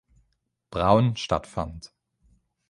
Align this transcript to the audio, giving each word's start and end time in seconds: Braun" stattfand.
Braun" 0.71 1.15
stattfand. 1.15 1.93